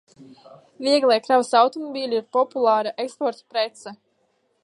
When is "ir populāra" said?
2.21-2.95